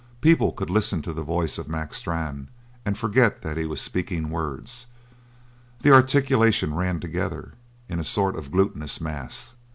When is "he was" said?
3.55-3.79